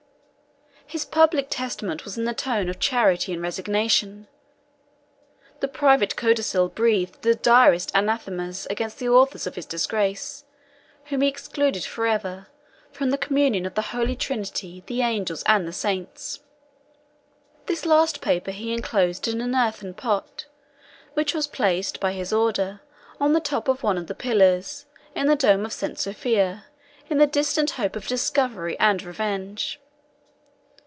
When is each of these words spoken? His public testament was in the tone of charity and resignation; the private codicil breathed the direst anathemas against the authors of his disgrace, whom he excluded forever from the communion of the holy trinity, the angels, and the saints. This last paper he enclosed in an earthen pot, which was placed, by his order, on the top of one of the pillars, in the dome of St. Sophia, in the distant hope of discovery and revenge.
His 0.87 1.05
public 1.05 1.47
testament 1.49 2.03
was 2.03 2.17
in 2.17 2.25
the 2.25 2.33
tone 2.33 2.67
of 2.67 2.77
charity 2.77 3.31
and 3.31 3.41
resignation; 3.41 4.27
the 5.61 5.69
private 5.69 6.17
codicil 6.17 6.67
breathed 6.67 7.21
the 7.21 7.33
direst 7.33 7.93
anathemas 7.95 8.67
against 8.69 8.99
the 8.99 9.07
authors 9.07 9.47
of 9.47 9.55
his 9.55 9.65
disgrace, 9.65 10.43
whom 11.05 11.21
he 11.21 11.29
excluded 11.29 11.85
forever 11.85 12.47
from 12.91 13.09
the 13.09 13.17
communion 13.17 13.65
of 13.65 13.75
the 13.75 13.81
holy 13.93 14.17
trinity, 14.17 14.83
the 14.87 15.01
angels, 15.01 15.43
and 15.45 15.65
the 15.65 15.71
saints. 15.71 16.41
This 17.67 17.85
last 17.85 18.19
paper 18.19 18.51
he 18.51 18.73
enclosed 18.73 19.29
in 19.29 19.39
an 19.39 19.55
earthen 19.55 19.93
pot, 19.93 20.45
which 21.13 21.33
was 21.33 21.47
placed, 21.47 22.01
by 22.01 22.11
his 22.11 22.33
order, 22.33 22.81
on 23.17 23.31
the 23.31 23.39
top 23.39 23.69
of 23.69 23.81
one 23.81 23.97
of 23.97 24.07
the 24.07 24.15
pillars, 24.15 24.87
in 25.15 25.27
the 25.27 25.37
dome 25.37 25.63
of 25.63 25.71
St. 25.71 25.97
Sophia, 25.97 26.65
in 27.09 27.17
the 27.17 27.27
distant 27.27 27.71
hope 27.71 27.95
of 27.95 28.07
discovery 28.09 28.77
and 28.77 29.01
revenge. 29.03 29.77